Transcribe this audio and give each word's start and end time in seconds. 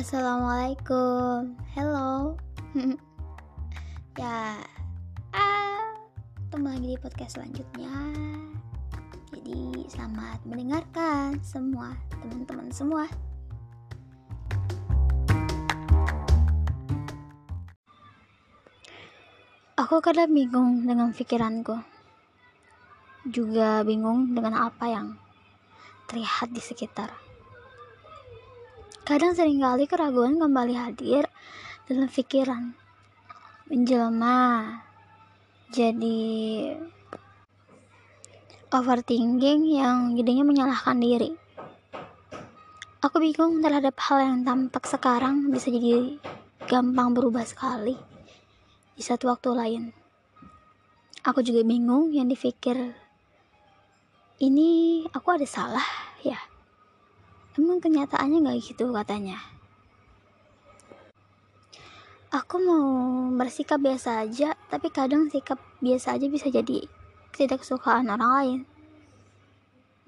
Assalamualaikum, 0.00 1.60
hello. 1.76 2.32
ya, 4.16 4.56
ah, 5.36 5.92
lagi 6.56 6.96
di 6.96 6.96
podcast 6.96 7.36
selanjutnya. 7.36 7.92
Jadi 9.28 9.84
selamat 9.92 10.40
mendengarkan 10.48 11.36
semua 11.44 11.92
teman-teman 12.16 12.72
semua. 12.72 13.04
Aku 19.76 20.00
kadang 20.00 20.32
bingung 20.32 20.88
dengan 20.88 21.12
pikiranku. 21.12 21.76
Juga 23.28 23.84
bingung 23.84 24.32
dengan 24.32 24.64
apa 24.64 24.88
yang 24.88 25.20
terlihat 26.08 26.56
di 26.56 26.64
sekitar. 26.64 27.29
Kadang 29.02 29.32
sering 29.32 29.64
kali 29.64 29.88
keraguan 29.88 30.36
kembali 30.36 30.74
hadir 30.76 31.24
dalam 31.88 32.06
pikiran, 32.06 32.76
menjelma 33.66 34.38
jadi 35.70 36.20
overthinking 38.70 39.66
yang 39.74 40.14
jadinya 40.14 40.44
menyalahkan 40.46 40.98
diri. 41.02 41.30
Aku 43.00 43.16
bingung 43.18 43.64
terhadap 43.64 43.96
hal 44.04 44.18
yang 44.20 44.38
tampak 44.44 44.84
sekarang 44.86 45.48
bisa 45.48 45.72
jadi 45.72 46.20
gampang 46.68 47.16
berubah 47.16 47.42
sekali 47.42 47.96
di 48.94 49.02
satu 49.02 49.32
waktu 49.32 49.50
lain. 49.56 49.84
Aku 51.24 51.40
juga 51.40 51.64
bingung 51.64 52.12
yang 52.12 52.28
dipikir 52.28 52.76
ini 54.40 55.02
aku 55.12 55.28
ada 55.36 55.44
salah 55.44 55.84
ya. 56.24 56.38
Emang 57.60 57.76
kenyataannya 57.76 58.40
gak 58.40 58.72
gitu 58.72 58.88
katanya. 58.88 59.36
Aku 62.32 62.56
mau 62.56 62.88
bersikap 63.36 63.76
biasa 63.84 64.24
aja, 64.24 64.56
tapi 64.72 64.88
kadang 64.88 65.28
sikap 65.28 65.60
biasa 65.84 66.16
aja 66.16 66.24
bisa 66.32 66.48
jadi 66.48 66.88
tidak 67.36 67.60
kesukaan 67.60 68.08
orang 68.08 68.32
lain. 68.32 68.60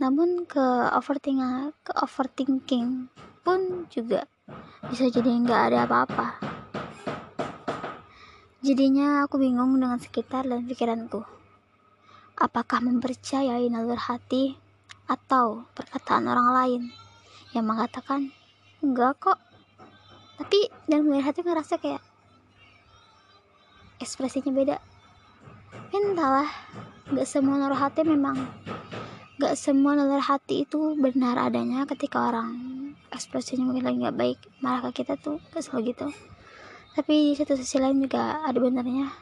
Namun 0.00 0.48
ke 0.48 0.64
overthinking 0.96 1.76
ke 1.84 1.92
overthinking 1.92 3.12
pun 3.44 3.84
juga 3.92 4.24
bisa 4.88 5.12
jadi 5.12 5.28
nggak 5.28 5.62
ada 5.68 5.84
apa-apa. 5.84 6.40
Jadinya 8.64 9.28
aku 9.28 9.36
bingung 9.36 9.76
dengan 9.76 10.00
sekitar 10.00 10.48
dan 10.48 10.64
pikiranku. 10.64 11.20
Apakah 12.40 12.80
mempercayai 12.80 13.68
nalur 13.68 14.00
hati 14.00 14.56
atau 15.04 15.68
perkataan 15.76 16.32
orang 16.32 16.48
lain 16.56 17.01
yang 17.52 17.68
mengatakan 17.68 18.32
enggak 18.80 19.16
kok. 19.20 19.38
Tapi 20.40 20.68
dalam 20.88 21.06
nalur 21.06 21.24
hati 21.24 21.40
ngerasa 21.44 21.78
kayak 21.78 22.02
ekspresinya 24.02 24.50
beda. 24.50 24.76
Entahlah 25.92 26.48
gak 27.12 27.28
semua 27.28 27.60
nalur 27.60 27.78
hati 27.78 28.02
memang 28.02 28.34
gak 29.38 29.54
semua 29.54 29.94
nalur 29.94 30.20
hati 30.20 30.64
itu 30.64 30.96
benar 30.96 31.36
adanya 31.38 31.84
ketika 31.84 32.32
orang 32.32 32.56
ekspresinya 33.12 33.68
mungkin 33.68 33.84
lagi 33.84 33.98
gak 34.00 34.18
baik 34.18 34.38
malah 34.64 34.80
ke 34.90 35.04
kita 35.04 35.20
tuh 35.20 35.38
kesel 35.52 35.84
gitu. 35.84 36.08
Tapi 36.92 37.32
di 37.32 37.34
satu 37.36 37.56
sisi 37.56 37.80
lain 37.80 38.00
juga 38.00 38.44
ada 38.44 38.58
benarnya. 38.58 39.12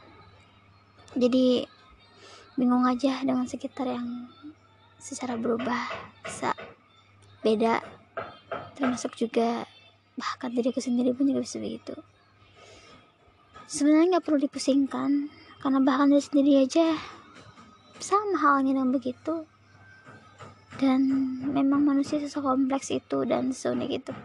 Jadi 1.19 1.67
bingung 2.55 2.87
aja 2.87 3.23
dengan 3.23 3.47
sekitar 3.47 3.91
yang 3.91 4.31
secara 5.01 5.35
berubah 5.35 5.91
bisa 6.23 6.55
beda 7.41 8.00
termasuk 8.81 9.13
juga 9.15 9.69
bahkan 10.17 10.51
diriku 10.51 10.81
sendiri 10.81 11.13
pun 11.13 11.29
juga 11.29 11.45
bisa 11.45 11.61
begitu. 11.61 11.95
Sebenarnya 13.71 14.19
nggak 14.19 14.25
perlu 14.25 14.41
dipusingkan 14.41 15.31
karena 15.61 15.79
bahkan 15.85 16.11
diri 16.11 16.25
sendiri 16.25 16.53
aja 16.65 16.97
sama 18.01 18.41
halnya 18.41 18.81
dengan 18.81 18.91
begitu. 18.91 19.45
Dan 20.81 21.05
memang 21.53 21.85
manusia 21.85 22.17
sekompleks 22.25 22.89
itu 22.89 23.29
dan 23.29 23.53
seunik 23.53 24.01
itu 24.01 24.17